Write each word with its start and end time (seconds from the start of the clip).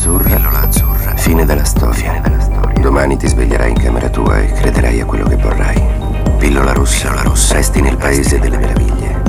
azzurra. 0.00 0.34
Pillola 0.34 0.60
azzurra. 0.60 1.16
Fine 1.16 1.44
della 1.44 1.64
storia. 1.64 1.94
Fine 1.94 2.20
della 2.22 2.40
storia. 2.40 2.80
Domani 2.80 3.18
ti 3.18 3.28
sveglierai 3.28 3.70
in 3.70 3.78
camera 3.78 4.08
tua 4.08 4.38
e 4.38 4.50
crederai 4.50 5.00
a 5.00 5.04
quello 5.04 5.28
che 5.28 5.36
vorrai. 5.36 5.82
Pillola 6.38 6.72
rossa. 6.72 7.08
Pillola 7.08 7.22
rossa. 7.22 7.54
Resti 7.54 7.82
nel 7.82 7.96
paese 7.98 8.38
delle 8.38 8.56
meraviglie. 8.56 9.22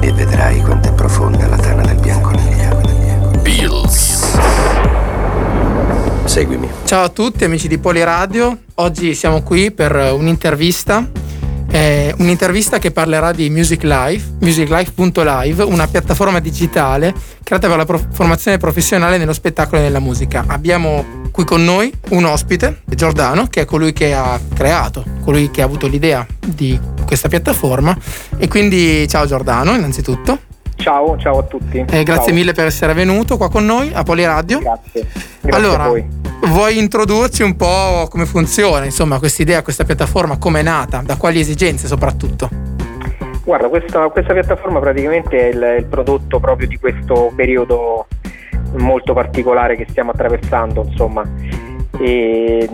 E 0.00 0.12
vedrai 0.12 0.62
quanto 0.62 0.88
è 0.88 0.92
profonda 0.94 1.46
la 1.46 1.56
tana 1.56 1.82
del 1.82 2.00
bianconiglio. 2.00 3.40
Pills. 3.42 4.38
Seguimi. 6.24 6.68
Ciao 6.84 7.04
a 7.04 7.08
tutti 7.10 7.44
amici 7.44 7.68
di 7.68 7.76
Poliradio. 7.76 8.58
Oggi 8.76 9.14
siamo 9.14 9.42
qui 9.42 9.70
per 9.70 9.94
un'intervista 10.14 11.06
è 11.70 12.14
un'intervista 12.18 12.78
che 12.78 12.90
parlerà 12.90 13.32
di 13.32 13.50
Music 13.50 13.82
Life, 13.82 14.36
musiclife.live, 14.40 15.62
una 15.62 15.86
piattaforma 15.86 16.40
digitale 16.40 17.14
creata 17.42 17.68
per 17.68 17.76
la 17.76 17.84
pro- 17.84 18.06
formazione 18.10 18.56
professionale 18.56 19.18
nello 19.18 19.32
spettacolo 19.32 19.80
e 19.80 19.84
nella 19.84 20.00
musica. 20.00 20.44
Abbiamo 20.46 21.04
qui 21.30 21.44
con 21.44 21.64
noi 21.64 21.92
un 22.10 22.24
ospite, 22.24 22.82
Giordano, 22.84 23.46
che 23.48 23.62
è 23.62 23.64
colui 23.64 23.92
che 23.92 24.14
ha 24.14 24.40
creato, 24.54 25.04
colui 25.22 25.50
che 25.50 25.62
ha 25.62 25.64
avuto 25.64 25.86
l'idea 25.86 26.26
di 26.44 26.78
questa 27.06 27.28
piattaforma. 27.28 27.96
E 28.36 28.48
quindi 28.48 29.06
ciao 29.08 29.26
Giordano, 29.26 29.74
innanzitutto. 29.74 30.40
Ciao, 30.76 31.18
ciao 31.18 31.38
a 31.38 31.42
tutti. 31.42 31.84
Eh, 31.90 32.02
grazie 32.02 32.26
ciao. 32.26 32.34
mille 32.34 32.52
per 32.52 32.66
essere 32.66 32.92
venuto 32.94 33.36
qua 33.36 33.50
con 33.50 33.64
noi 33.64 33.90
a 33.92 34.02
Poliradio. 34.04 34.60
Grazie. 34.60 35.06
grazie 35.40 35.66
allora, 35.66 35.84
a 35.84 35.88
voi. 35.88 36.06
Vuoi 36.46 36.78
introdurci 36.78 37.42
un 37.42 37.56
po' 37.56 38.06
come 38.08 38.26
funziona, 38.26 38.84
insomma, 38.84 39.18
questa 39.18 39.42
idea, 39.42 39.62
questa 39.62 39.84
piattaforma, 39.84 40.38
come 40.38 40.60
è 40.60 40.62
nata, 40.62 41.02
da 41.04 41.16
quali 41.16 41.40
esigenze 41.40 41.86
soprattutto? 41.86 42.48
Guarda, 43.44 43.68
questa, 43.68 44.08
questa 44.08 44.32
piattaforma 44.34 44.78
praticamente 44.78 45.38
è 45.38 45.54
il, 45.54 45.76
il, 45.78 45.86
prodotto 45.86 46.38
proprio 46.38 46.66
di 46.66 46.76
questo 46.76 47.32
periodo 47.34 48.06
molto 48.76 49.14
particolare 49.14 49.76
che 49.76 49.86
stiamo 49.88 50.10
attraversando, 50.10 50.84
insomma, 50.86 51.22
e, 51.98 52.68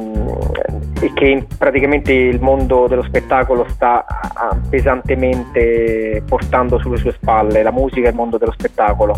e 1.00 1.12
che 1.14 1.46
praticamente 1.56 2.12
il 2.12 2.40
mondo 2.40 2.88
dello 2.88 3.04
spettacolo 3.04 3.66
sta 3.68 4.04
pesantemente 4.68 6.22
portando 6.26 6.78
sulle 6.78 6.96
sue 6.96 7.12
spalle, 7.12 7.62
la 7.62 7.70
musica 7.70 8.08
e 8.08 8.10
il 8.10 8.16
mondo 8.16 8.36
dello 8.36 8.52
spettacolo. 8.52 9.14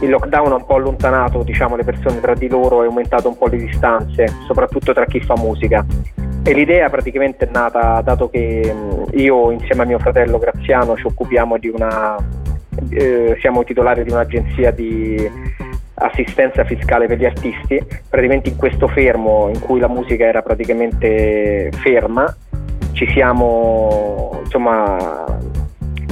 Il 0.00 0.10
lockdown 0.10 0.52
ha 0.52 0.56
un 0.56 0.66
po' 0.66 0.74
allontanato 0.74 1.42
diciamo, 1.42 1.76
le 1.76 1.84
persone 1.84 2.20
tra 2.20 2.34
di 2.34 2.48
loro 2.48 2.82
e 2.82 2.86
aumentato 2.86 3.28
un 3.28 3.38
po' 3.38 3.46
le 3.46 3.56
distanze, 3.56 4.26
soprattutto 4.46 4.92
tra 4.92 5.06
chi 5.06 5.20
fa 5.20 5.34
musica. 5.36 5.84
E 6.42 6.52
l'idea 6.52 6.88
praticamente 6.90 7.46
è 7.46 7.50
nata 7.50 8.00
dato 8.02 8.30
che 8.30 8.72
io 9.12 9.50
insieme 9.50 9.82
a 9.82 9.86
mio 9.86 9.98
fratello 9.98 10.38
Graziano 10.38 10.96
ci 10.96 11.06
occupiamo 11.06 11.58
di 11.58 11.68
una, 11.68 12.16
eh, 12.90 13.36
siamo 13.40 13.64
titolari 13.64 14.04
di 14.04 14.10
un'agenzia 14.12 14.70
di 14.70 15.28
assistenza 15.94 16.64
fiscale 16.64 17.06
per 17.06 17.18
gli 17.18 17.24
artisti, 17.24 17.84
praticamente 18.08 18.50
in 18.50 18.56
questo 18.56 18.86
fermo 18.86 19.48
in 19.52 19.60
cui 19.60 19.80
la 19.80 19.88
musica 19.88 20.24
era 20.24 20.42
praticamente 20.42 21.70
ferma, 21.72 22.32
ci 22.92 23.10
siamo, 23.10 24.40
insomma, 24.44 25.24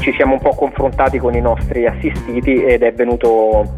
ci 0.04 0.12
siamo 0.12 0.34
un 0.34 0.40
po' 0.40 0.54
confrontati 0.54 1.16
con 1.16 1.34
i 1.34 1.40
nostri 1.40 1.86
assistiti 1.86 2.62
ed 2.62 2.82
è 2.82 2.92
venuto 2.92 3.74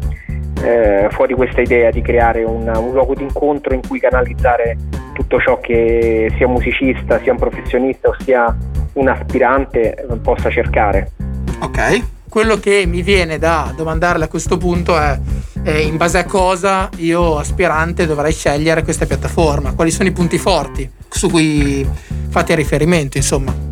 eh, 0.61 1.07
fuori 1.11 1.33
questa 1.35 1.61
idea 1.61 1.89
di 1.89 2.01
creare 2.01 2.43
un, 2.43 2.69
un 2.75 2.91
luogo 2.91 3.15
di 3.15 3.23
incontro 3.23 3.73
in 3.73 3.79
cui 3.87 3.97
canalizzare 3.97 4.75
tutto 5.13 5.39
ciò 5.39 5.57
che 5.61 6.29
sia 6.35 6.45
un 6.45 6.51
musicista, 6.51 7.21
sia 7.21 7.31
un 7.31 7.37
professionista 7.37 8.09
o 8.09 8.15
sia 8.19 8.53
un 8.93 9.07
aspirante 9.07 10.05
possa 10.21 10.49
cercare. 10.49 11.11
Ok, 11.61 12.03
quello 12.27 12.57
che 12.57 12.83
mi 12.85 13.01
viene 13.03 13.37
da 13.37 13.73
domandarle 13.73 14.25
a 14.25 14.27
questo 14.27 14.57
punto 14.57 14.99
è 14.99 15.17
eh, 15.63 15.79
in 15.79 15.95
base 15.95 16.17
a 16.17 16.25
cosa 16.25 16.89
io 16.97 17.37
aspirante 17.37 18.05
dovrei 18.05 18.33
scegliere 18.33 18.83
questa 18.83 19.05
piattaforma, 19.05 19.73
quali 19.75 19.91
sono 19.91 20.09
i 20.09 20.11
punti 20.11 20.37
forti 20.37 20.89
su 21.07 21.29
cui 21.29 21.87
fate 22.29 22.53
riferimento, 22.53 23.15
insomma. 23.15 23.66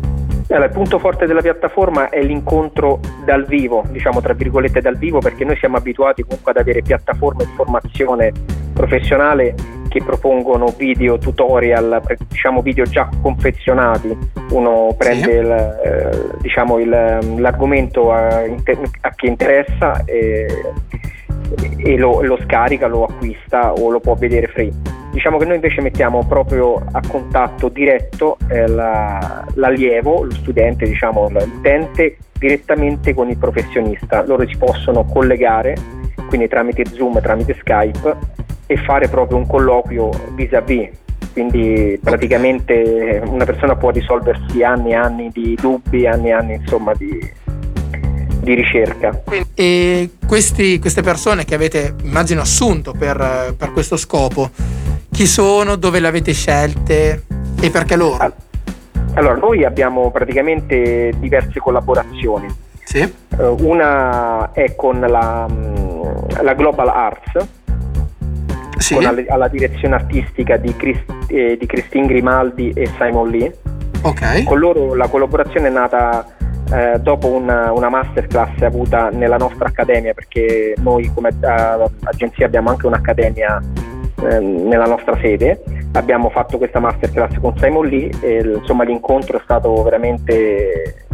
Allora, 0.56 0.70
il 0.70 0.74
punto 0.74 0.98
forte 0.98 1.26
della 1.26 1.42
piattaforma 1.42 2.08
è 2.08 2.22
l'incontro 2.22 2.98
dal 3.26 3.44
vivo, 3.44 3.84
diciamo 3.90 4.22
tra 4.22 4.32
virgolette 4.32 4.80
dal 4.80 4.96
vivo, 4.96 5.18
perché 5.18 5.44
noi 5.44 5.54
siamo 5.58 5.76
abituati 5.76 6.22
comunque 6.22 6.52
ad 6.52 6.56
avere 6.56 6.80
piattaforme 6.80 7.44
di 7.44 7.52
formazione 7.54 8.32
professionale 8.72 9.54
che 9.90 10.02
propongono 10.02 10.72
video 10.74 11.18
tutorial, 11.18 12.00
diciamo 12.26 12.62
video 12.62 12.84
già 12.84 13.06
confezionati. 13.20 14.16
Uno 14.52 14.94
prende 14.96 15.30
sì. 15.30 15.30
il, 15.30 15.50
eh, 15.50 16.38
diciamo 16.40 16.78
il, 16.78 16.88
l'argomento 17.36 18.10
a, 18.10 18.38
a, 18.38 19.10
chi 19.10 19.26
interessa 19.26 20.04
e, 20.06 20.46
e 21.84 21.98
lo, 21.98 22.22
lo 22.22 22.38
scarica, 22.44 22.86
lo 22.86 23.04
acquista 23.04 23.74
o 23.74 23.90
lo 23.90 24.00
può 24.00 24.14
vedere 24.14 24.46
free. 24.46 24.95
Diciamo 25.16 25.38
che 25.38 25.46
noi 25.46 25.54
invece 25.54 25.80
mettiamo 25.80 26.26
proprio 26.26 26.74
a 26.74 27.00
contatto 27.08 27.70
diretto 27.70 28.36
eh, 28.48 28.66
la, 28.68 29.46
l'allievo, 29.54 30.22
lo 30.24 30.30
studente, 30.34 30.84
diciamo 30.84 31.30
l'utente 31.30 32.18
direttamente 32.38 33.14
con 33.14 33.30
il 33.30 33.38
professionista. 33.38 34.22
Loro 34.26 34.46
si 34.46 34.58
possono 34.58 35.06
collegare, 35.06 35.74
quindi 36.28 36.48
tramite 36.48 36.84
Zoom, 36.92 37.18
tramite 37.22 37.56
Skype 37.58 38.14
e 38.66 38.76
fare 38.76 39.08
proprio 39.08 39.38
un 39.38 39.46
colloquio 39.46 40.10
vis-à-vis. 40.34 40.90
Quindi 41.32 41.98
praticamente 42.02 43.22
una 43.24 43.46
persona 43.46 43.74
può 43.74 43.88
risolversi 43.88 44.62
anni 44.62 44.90
e 44.90 44.96
anni 44.96 45.30
di 45.32 45.56
dubbi, 45.58 46.06
anni 46.06 46.28
e 46.28 46.32
anni 46.32 46.54
insomma 46.56 46.92
di, 46.92 47.18
di 48.40 48.52
ricerca. 48.52 49.22
E 49.54 50.10
questi, 50.26 50.78
queste 50.78 51.00
persone 51.00 51.46
che 51.46 51.54
avete, 51.54 51.94
immagino, 52.02 52.42
assunto 52.42 52.92
per, 52.92 53.54
per, 53.56 53.72
questo 53.72 53.96
scopo, 53.96 54.50
chi 55.16 55.26
sono, 55.26 55.76
dove 55.76 55.98
le 55.98 56.08
avete 56.08 56.34
scelte 56.34 57.22
e 57.58 57.70
perché 57.70 57.96
loro? 57.96 58.34
Allora, 59.14 59.34
noi 59.36 59.64
abbiamo 59.64 60.10
praticamente 60.10 61.10
diverse 61.16 61.58
collaborazioni. 61.58 62.54
Sì. 62.84 63.10
Una 63.38 64.52
è 64.52 64.74
con 64.74 65.00
la, 65.00 65.48
la 66.42 66.52
Global 66.52 66.88
Arts, 66.88 67.46
sì. 68.76 68.94
con 68.94 69.06
alla, 69.06 69.22
alla, 69.28 69.48
direzione 69.48 69.94
artistica 69.94 70.58
di, 70.58 70.76
Christ, 70.76 71.04
eh, 71.28 71.56
di, 71.58 71.64
Christine 71.64 72.08
Grimaldi 72.08 72.72
e 72.74 72.86
Simon 72.98 73.30
Lee. 73.30 73.56
Okay. 74.02 74.44
Con 74.44 74.58
loro 74.58 74.94
la 74.94 75.08
collaborazione 75.08 75.68
è 75.68 75.70
nata 75.70 76.26
eh, 76.74 76.98
dopo 77.00 77.28
una, 77.28 77.72
una, 77.72 77.88
masterclass 77.88 78.60
avuta 78.60 79.08
nella 79.08 79.38
nostra 79.38 79.68
accademia, 79.68 80.12
perché 80.12 80.74
noi 80.76 81.10
come 81.14 81.30
uh, 81.30 81.90
agenzia 82.02 82.44
abbiamo 82.44 82.68
anche 82.68 82.86
un'accademia 82.86 83.62
eh, 84.22 84.40
nella 84.40 84.86
nostra 84.86 85.16
sede. 85.20 85.62
Abbiamo 85.92 86.30
fatto 86.30 86.58
questa 86.58 86.78
masterclass 86.78 87.38
con 87.40 87.56
Simon 87.58 87.86
Lee 87.86 88.10
e 88.20 88.40
insomma 88.58 88.84
l'incontro 88.84 89.38
è 89.38 89.40
stato 89.42 89.82
veramente 89.82 91.06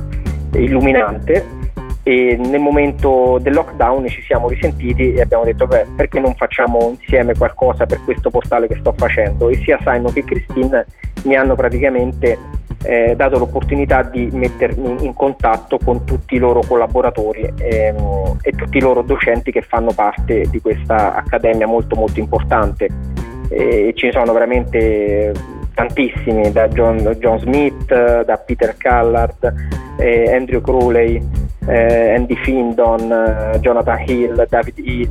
illuminante 0.55 1.61
e 2.05 2.37
nel 2.37 2.61
momento 2.61 3.39
del 3.41 3.55
lockdown 3.55 4.09
ci 4.09 4.23
siamo 4.23 4.49
risentiti 4.49 5.13
e 5.13 5.21
abbiamo 5.21 5.45
detto 5.45 5.67
beh, 5.67 5.87
perché 5.97 6.19
non 6.19 6.35
facciamo 6.35 6.97
insieme 6.99 7.35
qualcosa 7.35 7.87
per 7.87 8.03
questo 8.05 8.29
portale 8.29 8.67
che 8.67 8.77
sto 8.81 8.93
facendo 8.97 9.49
e 9.49 9.57
sia 9.59 9.79
Simon 9.85 10.13
che 10.13 10.25
Christine 10.25 10.85
mi 11.25 11.37
hanno 11.37 11.55
praticamente 11.55 12.37
eh, 12.83 13.15
dato 13.17 13.39
l'opportunità 13.39 14.03
di 14.03 14.29
mettermi 14.33 15.05
in 15.05 15.15
contatto 15.15 15.79
con 15.79 16.05
tutti 16.05 16.35
i 16.35 16.39
loro 16.39 16.61
collaboratori 16.67 17.53
ehm, 17.57 18.39
e 18.43 18.53
tutti 18.53 18.79
i 18.79 18.81
loro 18.81 19.03
docenti 19.03 19.53
che 19.53 19.63
fanno 19.63 19.93
parte 19.93 20.47
di 20.51 20.61
questa 20.61 21.15
accademia 21.15 21.67
molto 21.67 21.97
molto 21.97 22.21
importante 22.21 22.89
e 23.49 23.93
ce 23.95 24.07
ne 24.07 24.13
sono 24.13 24.33
veramente 24.33 25.33
tantissimi 25.75 26.51
da 26.53 26.69
John, 26.69 27.17
John 27.19 27.39
Smith, 27.39 28.23
da 28.25 28.37
Peter 28.37 28.75
Callard, 28.77 29.53
eh, 29.99 30.35
Andrew 30.35 30.61
Crowley 30.61 31.21
eh, 31.67 32.15
Andy 32.15 32.37
Findon, 32.37 33.11
eh, 33.11 33.59
Jonathan 33.61 33.99
Hill, 34.07 34.47
David 34.49 34.79
E. 34.79 35.09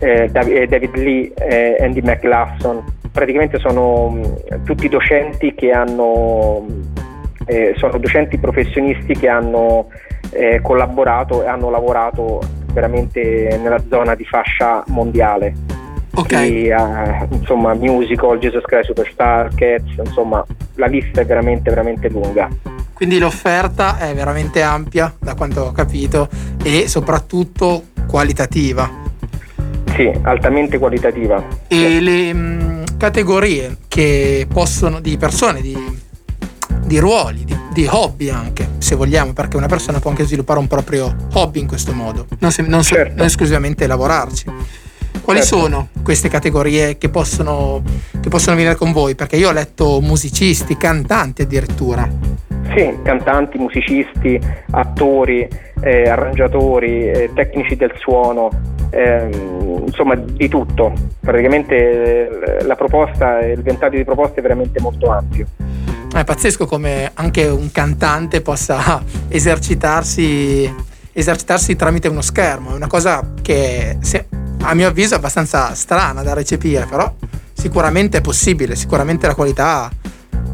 Eh, 0.00 0.28
David 0.30 0.94
Lee, 0.96 1.32
Andy 1.80 2.02
McLaughlin, 2.02 2.84
praticamente 3.12 3.58
sono 3.58 4.08
mh, 4.08 4.64
tutti 4.64 4.88
docenti 4.88 5.54
che 5.54 5.70
hanno, 5.70 6.66
sono 7.76 7.98
docenti 7.98 8.38
professionisti 8.38 9.14
che 9.14 9.28
hanno 9.28 9.88
collaborato 10.62 11.42
e 11.42 11.46
hanno 11.46 11.70
lavorato 11.70 12.40
veramente 12.72 13.58
nella 13.60 13.82
zona 13.88 14.14
di 14.14 14.24
fascia 14.24 14.84
mondiale. 14.88 15.54
Ok. 16.14 16.32
E, 16.32 16.74
uh, 16.74 17.26
insomma, 17.32 17.74
musical, 17.74 18.38
Jesus 18.38 18.64
Christ 18.64 18.86
Superstar, 18.86 19.50
Cats, 19.54 19.96
insomma, 20.04 20.44
la 20.74 20.86
lista 20.86 21.20
è 21.20 21.24
veramente, 21.24 21.70
veramente 21.70 22.08
lunga. 22.08 22.48
Quindi 22.92 23.18
l'offerta 23.18 23.98
è 23.98 24.12
veramente 24.14 24.60
ampia, 24.60 25.14
da 25.20 25.34
quanto 25.34 25.62
ho 25.62 25.72
capito, 25.72 26.28
e 26.64 26.88
soprattutto 26.88 27.84
qualitativa. 28.08 28.90
Sì, 29.94 30.12
altamente 30.22 30.78
qualitativa. 30.78 31.42
E 31.68 32.00
le 32.00 32.32
mh, 32.32 32.77
categorie 32.98 33.78
che 33.88 34.46
possono, 34.52 35.00
di 35.00 35.16
persone, 35.16 35.62
di, 35.62 35.74
di 36.84 36.98
ruoli, 36.98 37.44
di, 37.44 37.56
di, 37.72 37.86
hobby 37.88 38.28
anche, 38.28 38.72
se 38.78 38.94
vogliamo, 38.94 39.32
perché 39.32 39.56
una 39.56 39.68
persona 39.68 40.00
può 40.00 40.10
anche 40.10 40.26
sviluppare 40.26 40.58
un 40.58 40.66
proprio 40.66 41.14
hobby 41.32 41.60
in 41.60 41.66
questo 41.66 41.92
modo, 41.92 42.26
non, 42.40 42.50
se, 42.50 42.62
non, 42.62 42.82
certo. 42.82 43.14
non 43.16 43.26
esclusivamente 43.26 43.86
lavorarci. 43.86 44.44
Quali 45.22 45.40
certo. 45.40 45.58
sono 45.58 45.88
queste 46.02 46.28
categorie 46.28 46.98
che 46.98 47.08
possono, 47.08 47.82
che 48.20 48.28
possono 48.28 48.56
venire 48.56 48.74
con 48.74 48.92
voi? 48.92 49.14
Perché 49.14 49.36
io 49.36 49.48
ho 49.48 49.52
letto 49.52 50.00
musicisti, 50.00 50.76
cantanti 50.76 51.42
addirittura. 51.42 52.08
Sì, 52.74 52.98
cantanti, 53.02 53.58
musicisti, 53.58 54.38
attori, 54.70 55.48
eh, 55.80 56.08
arrangiatori, 56.08 57.10
eh, 57.10 57.30
tecnici 57.34 57.76
del 57.76 57.92
suono, 57.96 58.50
ehm, 58.90 59.84
insomma 59.86 60.14
di 60.14 60.48
tutto. 60.48 60.92
Praticamente 61.20 61.74
eh, 62.58 62.64
la 62.64 62.74
proposta, 62.74 63.40
il 63.40 63.62
ventaglio 63.62 63.96
di 63.96 64.04
proposte 64.04 64.40
è 64.40 64.42
veramente 64.42 64.80
molto 64.80 65.10
ampio. 65.10 65.46
È 66.14 66.24
pazzesco 66.24 66.66
come 66.66 67.10
anche 67.14 67.46
un 67.46 67.70
cantante 67.70 68.40
possa 68.40 69.02
esercitarsi, 69.28 70.72
esercitarsi 71.12 71.76
tramite 71.76 72.08
uno 72.08 72.22
schermo, 72.22 72.72
è 72.72 72.74
una 72.74 72.86
cosa 72.86 73.32
che 73.42 73.98
a 74.62 74.74
mio 74.74 74.88
avviso 74.88 75.14
è 75.14 75.16
abbastanza 75.18 75.74
strana 75.74 76.22
da 76.22 76.34
recepire, 76.34 76.86
però 76.88 77.12
sicuramente 77.52 78.18
è 78.18 78.20
possibile, 78.20 78.76
sicuramente 78.76 79.26
la 79.26 79.34
qualità 79.34 79.90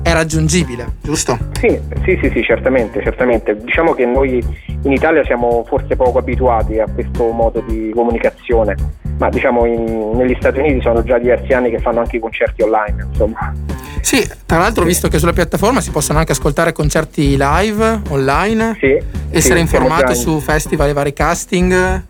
è 0.05 0.13
raggiungibile, 0.13 0.97
giusto? 1.01 1.39
Sì, 1.59 1.81
sì, 2.05 2.19
sì, 2.23 2.31
sì, 2.31 2.43
certamente, 2.43 3.03
certamente. 3.03 3.57
Diciamo 3.57 3.95
che 3.95 4.05
noi 4.05 4.45
in 4.83 4.93
Italia 4.93 5.25
siamo 5.25 5.65
forse 5.67 5.97
poco 5.97 6.19
abituati 6.19 6.79
a 6.79 6.87
questo 6.93 7.31
modo 7.31 7.61
di 7.67 7.91
comunicazione, 7.95 8.77
ma 9.17 9.31
diciamo 9.31 9.65
in, 9.65 10.11
negli 10.15 10.37
Stati 10.39 10.59
Uniti 10.59 10.83
sono 10.83 11.03
già 11.03 11.17
diversi 11.19 11.55
anni 11.55 11.71
che 11.71 11.79
fanno 11.79 12.01
anche 12.01 12.17
i 12.17 12.21
concerti 12.21 12.61
online, 12.61 13.07
insomma. 13.11 13.55
Sì, 14.03 14.23
tra 14.45 14.59
l'altro 14.59 14.83
ho 14.83 14.87
visto 14.87 15.09
che 15.09 15.19
sulla 15.19 15.33
piattaforma 15.33 15.81
si 15.81 15.91
possono 15.91 16.19
anche 16.19 16.33
ascoltare 16.33 16.73
concerti 16.73 17.37
live 17.39 18.03
online, 18.11 18.77
sì, 18.79 19.03
essere 19.31 19.55
sì, 19.55 19.61
informato 19.63 20.13
su 20.13 20.39
festival 20.39 20.91
e 20.91 20.93
vari 20.93 21.15
casting. 21.15 22.05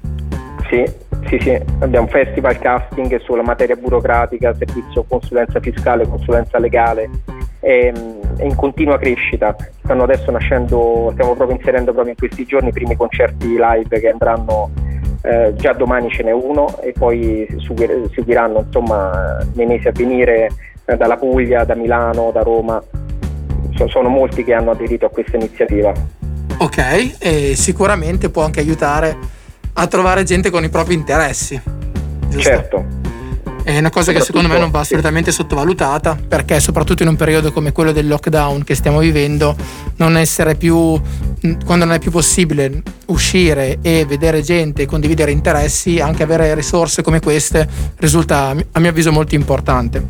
Sì, 0.68 0.84
sì, 1.28 1.38
sì, 1.40 1.56
abbiamo 1.78 2.08
festival 2.08 2.58
casting 2.58 3.20
sulla 3.20 3.44
materia 3.44 3.76
burocratica, 3.76 4.52
servizio 4.58 5.04
consulenza 5.04 5.60
fiscale, 5.60 6.08
consulenza 6.08 6.58
legale, 6.58 7.08
è, 7.64 7.92
è 8.36 8.44
in 8.44 8.54
continua 8.54 8.98
crescita. 8.98 9.56
Stanno 9.82 10.04
adesso 10.04 10.30
nascendo, 10.30 11.10
stiamo 11.12 11.34
proprio 11.34 11.56
inserendo 11.56 11.92
proprio 11.92 12.12
in 12.12 12.18
questi 12.18 12.44
giorni 12.44 12.68
i 12.68 12.72
primi 12.72 12.96
concerti 12.96 13.56
live 13.58 14.00
che 14.00 14.08
andranno 14.08 14.70
eh, 15.22 15.54
già 15.56 15.72
domani 15.72 16.10
ce 16.10 16.22
n'è 16.22 16.32
uno 16.32 16.80
e 16.82 16.92
poi 16.92 17.46
seguiranno 18.12 18.64
insomma 18.66 19.38
nei 19.54 19.64
mesi 19.64 19.88
a 19.88 19.92
venire 19.92 20.50
eh, 20.84 20.96
dalla 20.96 21.16
Puglia, 21.16 21.64
da 21.64 21.74
Milano, 21.74 22.30
da 22.30 22.42
Roma. 22.42 22.82
So, 23.74 23.88
sono 23.88 24.08
molti 24.08 24.44
che 24.44 24.52
hanno 24.52 24.70
aderito 24.70 25.06
a 25.06 25.10
questa 25.10 25.36
iniziativa. 25.36 25.92
Ok, 26.58 27.16
e 27.18 27.54
sicuramente 27.56 28.28
può 28.28 28.44
anche 28.44 28.60
aiutare 28.60 29.16
a 29.72 29.86
trovare 29.86 30.22
gente 30.22 30.50
con 30.50 30.62
i 30.62 30.68
propri 30.68 30.94
interessi. 30.94 31.60
Giusto? 32.28 32.40
Certo. 32.40 33.03
È 33.64 33.78
una 33.78 33.88
cosa 33.88 34.12
che 34.12 34.20
secondo 34.20 34.46
me 34.46 34.58
non 34.58 34.70
va 34.70 34.80
assolutamente 34.80 35.32
sottovalutata 35.32 36.18
perché 36.28 36.60
soprattutto 36.60 37.02
in 37.02 37.08
un 37.08 37.16
periodo 37.16 37.50
come 37.50 37.72
quello 37.72 37.92
del 37.92 38.06
lockdown 38.06 38.62
che 38.62 38.74
stiamo 38.74 38.98
vivendo, 38.98 39.56
non 39.96 40.18
essere 40.18 40.54
più, 40.54 41.00
quando 41.64 41.86
non 41.86 41.92
è 41.92 41.98
più 41.98 42.10
possibile 42.10 42.82
uscire 43.06 43.78
e 43.80 44.04
vedere 44.06 44.42
gente 44.42 44.82
e 44.82 44.86
condividere 44.86 45.30
interessi, 45.30 45.98
anche 45.98 46.22
avere 46.22 46.54
risorse 46.54 47.00
come 47.00 47.20
queste 47.20 47.66
risulta 47.96 48.54
a 48.72 48.80
mio 48.80 48.90
avviso 48.90 49.10
molto 49.10 49.34
importante. 49.34 50.08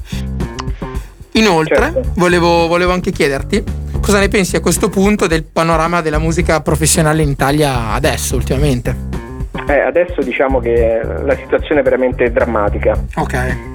Inoltre, 1.35 1.77
certo. 1.77 2.11
volevo, 2.17 2.67
volevo 2.67 2.93
anche 2.93 3.13
chiederti 3.13 3.63
cosa 4.01 4.19
ne 4.19 4.29
pensi 4.29 4.57
a 4.57 4.61
questo 4.61 4.89
punto 4.89 5.27
del 5.27 5.45
panorama 5.45 6.01
della 6.03 6.19
musica 6.19 6.61
professionale 6.61 7.23
in 7.23 7.31
Italia 7.31 7.93
adesso, 7.93 8.35
ultimamente. 8.35 9.34
Eh, 9.67 9.81
adesso 9.81 10.21
diciamo 10.23 10.61
che 10.61 11.01
la 11.03 11.35
situazione 11.37 11.81
è 11.81 11.85
veramente 11.85 12.31
drammatica. 12.31 12.93
Ok. 13.17 13.73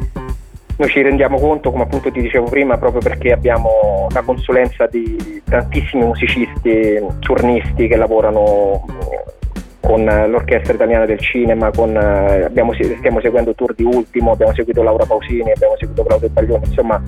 Noi 0.78 0.90
ci 0.90 1.02
rendiamo 1.02 1.38
conto, 1.40 1.72
come 1.72 1.84
appunto 1.84 2.10
ti 2.10 2.22
dicevo 2.22 2.46
prima, 2.46 2.78
proprio 2.78 3.02
perché 3.02 3.34
abbiamo 3.34 4.08
la 4.14 4.22
consulenza 4.22 4.88
di 4.88 5.42
tantissimi 5.44 6.06
musicisti, 6.06 7.04
turnisti 7.20 7.88
che 7.88 7.98
lavorano 7.98 8.86
con 9.82 10.06
l'Orchestra 10.06 10.74
Italiana 10.74 11.06
del 11.06 11.20
Cinema, 11.20 11.72
con, 11.72 11.98
abbiamo, 11.98 12.74
stiamo 12.74 13.20
seguendo 13.20 13.56
Tour 13.56 13.74
di 13.74 13.84
Ultimo, 13.84 14.32
abbiamo 14.32 14.54
seguito 14.54 14.84
Laura 14.84 15.06
Pausini, 15.06 15.52
abbiamo 15.52 15.76
seguito 15.78 16.04
Claudio 16.04 16.30
Baglioni, 16.30 16.66
insomma 16.66 17.02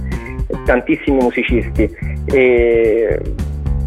tantissimi 0.66 1.22
musicisti 1.22 1.90
e 2.26 3.22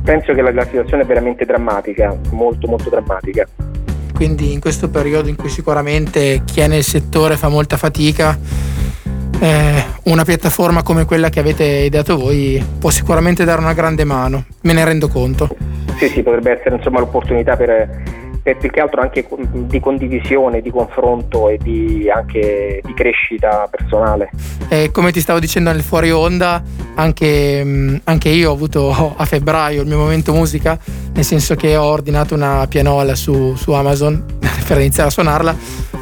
penso 0.03 0.33
che 0.33 0.41
la, 0.41 0.53
la 0.53 0.65
situazione 0.65 1.03
è 1.03 1.07
veramente 1.07 1.45
drammatica, 1.45 2.17
molto 2.31 2.69
molto 2.69 2.89
drammatica 2.89 3.47
quindi 4.15 4.53
in 4.53 4.61
questo 4.61 4.89
periodo 4.89 5.29
in 5.29 5.37
cui 5.37 5.49
sicuramente 5.49 6.43
chi 6.45 6.61
è 6.61 6.69
nel 6.69 6.85
settore 6.85 7.37
fa 7.37 7.49
molta 7.49 7.77
fatica, 7.77 8.39
eh, 9.41 9.85
una 10.05 10.25
piattaforma 10.25 10.83
come 10.83 11.05
quella 11.05 11.29
che 11.29 11.41
avete 11.41 11.65
ideato 11.65 12.17
voi 12.17 12.65
può 12.79 12.91
sicuramente 12.91 13.45
dare 13.45 13.61
una 13.61 13.75
grande 13.75 14.05
mano, 14.05 14.45
me 14.63 14.73
ne 14.73 14.85
rendo 14.85 15.09
conto. 15.09 15.49
Sì, 15.99 16.09
sì, 16.09 16.23
potrebbe 16.23 16.53
essere 16.59 16.77
insomma 16.77 17.01
l'opportunità 17.01 17.57
per, 17.57 18.03
per 18.45 18.59
più 18.59 18.69
che 18.69 18.81
altro 18.81 19.01
anche 19.01 19.27
di 19.51 19.81
condivisione, 19.81 20.61
di 20.61 20.71
confronto 20.71 21.49
e 21.49 21.57
di, 21.57 22.11
anche 22.15 22.83
di 22.85 22.93
crescita 22.93 23.67
personale. 23.71 24.29
E 24.69 24.91
come 24.91 25.13
ti 25.13 25.21
stavo 25.21 25.41
dicendo 25.41 25.73
nel 25.73 25.81
fuori 25.81 26.11
onda, 26.11 26.63
anche, 26.95 28.01
anche 28.05 28.29
io 28.29 28.51
ho 28.51 28.53
avuto 28.53 28.93
a 29.17 29.25
febbraio 29.25 29.81
il 29.81 29.89
mio 29.89 29.97
momento 29.97 30.35
musica 30.35 30.79
nel 31.15 31.25
senso 31.25 31.55
che 31.55 31.75
ho 31.75 31.85
ordinato 31.85 32.35
una 32.35 32.67
pianola 32.69 33.15
su, 33.15 33.55
su 33.55 33.73
Amazon 33.73 34.23
per 34.69 34.79
iniziare 34.79 35.09
a 35.09 35.13
suonarla. 35.13 35.94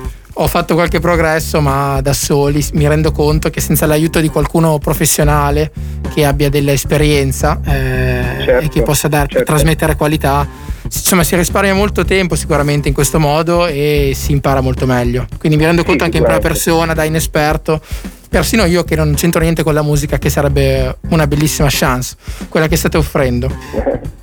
Ho 0.42 0.48
fatto 0.48 0.74
qualche 0.74 0.98
progresso, 0.98 1.60
ma 1.60 2.00
da 2.02 2.12
soli 2.12 2.66
mi 2.72 2.88
rendo 2.88 3.12
conto 3.12 3.48
che 3.48 3.60
senza 3.60 3.86
l'aiuto 3.86 4.18
di 4.18 4.28
qualcuno 4.28 4.76
professionale 4.78 5.70
che 6.12 6.24
abbia 6.24 6.48
dell'esperienza 6.48 7.60
eh, 7.64 8.42
certo, 8.44 8.64
e 8.64 8.68
che 8.68 8.82
possa 8.82 9.06
dar, 9.06 9.28
certo. 9.28 9.44
trasmettere 9.44 9.94
qualità, 9.94 10.44
insomma 10.82 11.22
si 11.22 11.36
risparmia 11.36 11.74
molto 11.74 12.04
tempo 12.04 12.34
sicuramente 12.34 12.88
in 12.88 12.94
questo 12.94 13.20
modo 13.20 13.68
e 13.68 14.14
si 14.16 14.32
impara 14.32 14.60
molto 14.60 14.84
meglio. 14.84 15.28
Quindi 15.38 15.56
mi 15.56 15.64
rendo 15.64 15.84
conto 15.84 16.00
sì, 16.00 16.04
anche 16.06 16.16
in 16.16 16.24
prima 16.24 16.40
persona, 16.40 16.92
da 16.92 17.04
inesperto, 17.04 17.80
persino 18.28 18.64
io 18.64 18.82
che 18.82 18.96
non 18.96 19.14
c'entro 19.14 19.40
niente 19.42 19.62
con 19.62 19.74
la 19.74 19.82
musica, 19.82 20.18
che 20.18 20.28
sarebbe 20.28 20.96
una 21.10 21.28
bellissima 21.28 21.68
chance, 21.70 22.16
quella 22.48 22.66
che 22.66 22.74
state 22.74 22.96
offrendo. 22.96 23.48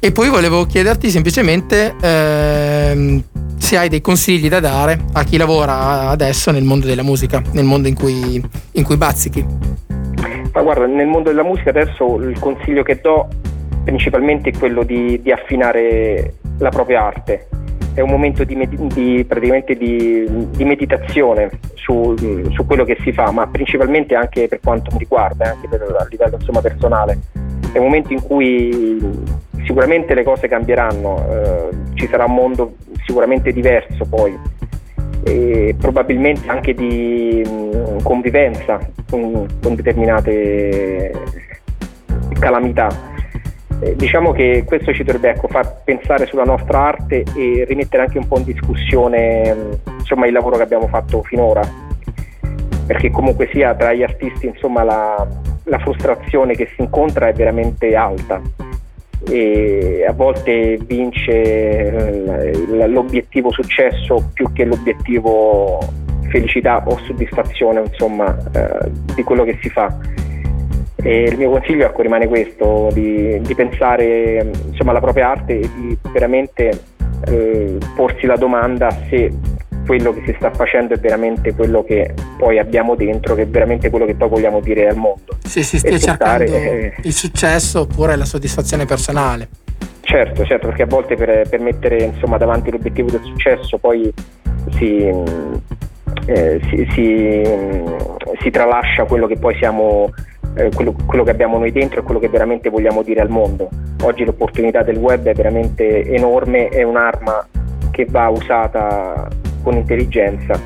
e 0.02 0.12
poi 0.12 0.28
volevo 0.28 0.66
chiederti 0.66 1.10
semplicemente 1.10 1.96
ehm, 2.02 3.24
se 3.70 3.78
hai 3.78 3.88
dei 3.88 4.02
consigli 4.02 4.50
da 4.50 4.60
dare 4.60 4.98
a 5.14 5.24
chi 5.24 5.38
lavora 5.38 6.10
adesso 6.10 6.50
nel 6.50 6.64
mondo 6.64 6.88
della 6.88 7.04
musica, 7.04 7.40
nel 7.52 7.66
mondo 7.66 7.88
in 7.88 7.94
cui, 7.94 8.44
in 8.72 8.84
cui 8.84 8.98
bazzichi. 8.98 9.46
Ma 10.52 10.62
guarda, 10.64 10.88
nel 10.88 11.06
mondo 11.06 11.30
della 11.30 11.44
musica 11.44 11.70
adesso 11.70 12.16
il 12.16 12.40
consiglio 12.40 12.82
che 12.82 13.00
do 13.00 13.28
principalmente 13.84 14.50
è 14.50 14.58
quello 14.58 14.82
di, 14.82 15.22
di 15.22 15.32
affinare 15.32 16.34
la 16.58 16.70
propria 16.70 17.06
arte 17.06 17.48
è 17.94 18.02
un 18.02 18.10
momento 18.10 18.44
di, 18.44 18.56
di, 18.56 19.28
di, 19.28 19.28
di 19.28 20.64
meditazione 20.64 21.52
su, 21.76 22.16
su, 22.52 22.66
quello 22.66 22.86
che 22.86 22.98
si 23.02 23.12
fa, 23.12 23.30
ma 23.30 23.46
principalmente 23.46 24.16
anche 24.16 24.48
per 24.48 24.62
quanto 24.64 24.90
mi 24.94 24.98
riguarda, 24.98 25.52
anche 25.52 25.68
per, 25.68 25.82
a 25.82 26.08
livello 26.10 26.38
insomma, 26.40 26.62
personale. 26.62 27.20
È 27.72 27.78
un 27.78 27.84
momento 27.84 28.14
in 28.14 28.24
cui 28.24 28.98
sicuramente 29.70 30.16
le 30.16 30.24
cose 30.24 30.48
cambieranno, 30.48 31.24
eh, 31.30 31.70
ci 31.94 32.08
sarà 32.08 32.26
un 32.26 32.34
mondo 32.34 32.74
sicuramente 33.06 33.52
diverso 33.52 34.04
poi 34.06 34.36
e 35.24 35.76
probabilmente 35.80 36.50
anche 36.50 36.74
di 36.74 37.44
mh, 37.46 38.02
convivenza 38.02 38.80
con, 39.08 39.46
con 39.62 39.76
determinate 39.76 41.12
calamità. 42.40 42.88
Eh, 43.82 43.96
diciamo 43.96 44.32
che 44.32 44.64
questo 44.66 44.92
ci 44.92 45.04
dovrebbe 45.04 45.30
ecco, 45.30 45.48
far 45.48 45.84
pensare 45.84 46.26
sulla 46.26 46.46
nostra 46.46 46.88
arte 46.88 47.24
e 47.36 47.64
rimettere 47.68 48.02
anche 48.02 48.18
un 48.18 48.28
po' 48.28 48.40
in 48.40 48.46
discussione 48.46 49.56
insomma, 50.00 50.26
il 50.26 50.34
lavoro 50.34 50.58
che 50.58 50.64
abbiamo 50.64 50.88
fatto 50.88 51.22
finora, 51.22 51.62
perché 52.88 53.12
comunque 53.12 53.48
sia 53.54 53.76
tra 53.76 53.94
gli 53.94 54.02
artisti 54.02 54.48
insomma, 54.48 54.82
la, 54.82 55.28
la 55.66 55.78
frustrazione 55.78 56.56
che 56.56 56.68
si 56.76 56.82
incontra 56.82 57.28
è 57.28 57.34
veramente 57.34 57.96
alta 57.96 58.42
e 59.28 60.06
a 60.08 60.14
volte 60.14 60.78
vince 60.86 61.32
eh, 61.32 62.88
l'obiettivo 62.88 63.52
successo 63.52 64.30
più 64.34 64.52
che 64.54 64.66
l'obiettivo 64.66 65.80
felicità 66.30 66.84
o 66.86 66.98
soddisfazione 67.06 67.82
insomma, 67.82 68.38
eh, 68.54 68.90
di 69.16 69.24
quello 69.24 69.44
che 69.44 69.58
si 69.62 69.70
fa. 69.70 69.96
E 71.02 71.24
il 71.24 71.38
mio 71.38 71.50
consiglio 71.50 71.86
ecco, 71.86 72.02
rimane 72.02 72.28
questo, 72.28 72.90
di, 72.94 73.40
di 73.42 73.56
pensare 73.56 74.52
insomma, 74.68 74.92
alla 74.92 75.00
propria 75.00 75.32
arte 75.32 75.60
e 75.60 75.70
di 75.76 75.98
veramente 76.12 76.72
eh, 77.26 77.78
porsi 77.96 78.26
la 78.26 78.36
domanda 78.36 78.90
se 79.10 79.32
quello 79.90 80.14
che 80.14 80.22
si 80.24 80.36
sta 80.38 80.52
facendo 80.52 80.94
è 80.94 81.00
veramente 81.00 81.56
quello 81.56 81.84
che 81.84 82.14
poi 82.38 82.60
abbiamo 82.60 82.94
dentro, 82.94 83.34
che 83.34 83.42
è 83.42 83.48
veramente 83.48 83.90
quello 83.90 84.06
che 84.06 84.14
poi 84.14 84.30
vogliamo 84.30 84.60
dire 84.60 84.88
al 84.88 84.96
mondo. 84.96 85.36
Se 85.44 85.64
si 85.64 85.80
stia 85.80 85.98
cercando 85.98 86.44
eh, 86.44 86.94
il 87.02 87.12
successo 87.12 87.80
oppure 87.80 88.16
la 88.16 88.26
soddisfazione 88.26 88.86
personale. 88.86 89.48
Certo, 90.02 90.46
certo, 90.46 90.68
perché 90.68 90.84
a 90.84 90.86
volte 90.86 91.16
per, 91.16 91.50
per 91.50 91.60
mettere 91.60 92.04
insomma, 92.04 92.38
davanti 92.38 92.70
l'obiettivo 92.70 93.10
del 93.10 93.24
successo 93.24 93.80
poi 93.80 94.14
si 94.78 95.12
eh, 96.28 96.62
si, 96.70 96.88
si, 96.92 97.44
si, 98.42 98.50
tralascia 98.52 99.06
quello 99.06 99.26
che 99.26 99.38
poi 99.38 99.56
siamo, 99.56 100.12
eh, 100.54 100.70
quello, 100.76 100.94
quello, 101.08 101.24
che 101.24 101.32
abbiamo 101.32 101.58
noi 101.58 101.72
dentro 101.72 102.02
e 102.02 102.04
quello 102.04 102.20
che 102.20 102.30
veramente 102.30 102.70
vogliamo 102.70 103.02
dire 103.02 103.22
al 103.22 103.30
mondo. 103.30 103.70
Oggi 104.04 104.24
l'opportunità 104.24 104.84
del 104.84 104.98
web 104.98 105.26
è 105.26 105.34
veramente 105.34 106.04
enorme, 106.04 106.68
è 106.68 106.84
un'arma 106.84 107.48
che 107.90 108.06
va 108.08 108.30
usata 108.30 109.28
con 109.62 109.76
intelligenza. 109.76 110.60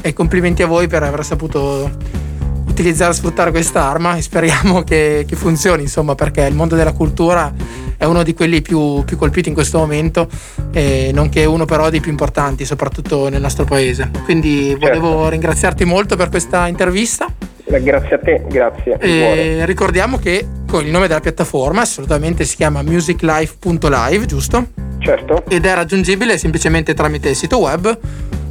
E 0.00 0.12
complimenti 0.12 0.62
a 0.62 0.66
voi 0.66 0.88
per 0.88 1.02
aver 1.02 1.24
saputo 1.24 1.90
utilizzare 2.66 3.12
e 3.12 3.14
sfruttare 3.14 3.50
quest'arma 3.50 4.16
e 4.16 4.22
speriamo 4.22 4.82
che, 4.82 5.24
che, 5.26 5.36
funzioni, 5.36 5.82
insomma, 5.82 6.14
perché 6.14 6.42
il 6.42 6.54
mondo 6.54 6.74
della 6.74 6.92
cultura 6.92 7.52
è 7.96 8.04
uno 8.04 8.22
di 8.24 8.34
quelli 8.34 8.62
più, 8.62 9.04
più 9.04 9.16
colpiti 9.16 9.48
in 9.48 9.54
questo 9.54 9.78
momento, 9.78 10.28
eh, 10.72 11.10
nonché 11.14 11.44
uno 11.44 11.66
però 11.66 11.88
dei 11.88 12.00
più 12.00 12.10
importanti, 12.10 12.64
soprattutto 12.64 13.28
nel 13.28 13.40
nostro 13.40 13.64
paese. 13.64 14.10
Quindi 14.24 14.70
certo. 14.70 14.86
volevo 14.86 15.28
ringraziarti 15.28 15.84
molto 15.84 16.16
per 16.16 16.28
questa 16.28 16.66
intervista. 16.66 17.32
Eh, 17.64 17.82
grazie 17.82 18.16
a 18.16 18.18
te, 18.18 18.42
grazie. 18.48 18.98
E 18.98 19.64
ricordiamo 19.66 20.18
che 20.18 20.44
il 20.80 20.90
nome 20.90 21.06
della 21.06 21.20
piattaforma 21.20 21.82
assolutamente 21.82 22.44
si 22.44 22.56
chiama 22.56 22.82
musiclife.live, 22.82 24.26
giusto? 24.26 24.91
Certo. 25.02 25.42
Ed 25.48 25.66
è 25.66 25.74
raggiungibile 25.74 26.38
semplicemente 26.38 26.94
tramite 26.94 27.30
il 27.30 27.36
sito 27.36 27.58
web 27.58 27.98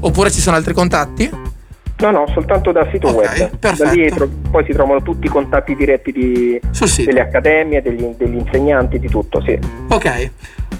oppure 0.01 0.29
ci 0.31 0.41
sono 0.41 0.57
altri 0.57 0.73
contatti? 0.73 1.29
No, 1.97 2.09
no, 2.09 2.25
soltanto 2.33 2.71
dal 2.71 2.89
sito 2.91 3.09
okay, 3.09 3.39
web. 3.39 3.57
Perfetto. 3.57 3.83
Da 3.83 3.91
lì 3.91 4.09
tro- 4.09 4.29
poi 4.49 4.65
si 4.65 4.73
trovano 4.73 5.01
tutti 5.01 5.27
i 5.27 5.29
contatti 5.29 5.75
diretti 5.75 6.11
di, 6.11 6.59
delle 7.05 7.21
accademie, 7.21 7.81
degli, 7.81 8.03
degli, 8.17 8.35
insegnanti, 8.35 8.99
di 8.99 9.07
tutto, 9.07 9.41
sì. 9.41 9.57
Ok, 9.89 10.31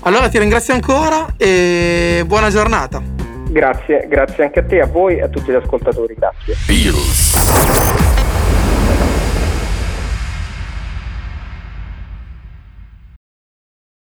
allora 0.01 0.27
ti 0.29 0.39
ringrazio 0.39 0.73
ancora 0.73 1.27
e 1.37 2.23
buona 2.25 2.49
giornata. 2.49 3.01
Grazie, 3.49 4.07
grazie 4.09 4.45
anche 4.45 4.59
a 4.59 4.63
te, 4.63 4.81
a 4.81 4.87
voi 4.87 5.17
e 5.17 5.21
a 5.21 5.27
tutti 5.27 5.51
gli 5.51 5.55
ascoltatori, 5.55 6.15
grazie. 6.17 6.55
Beatles. 6.65 8.19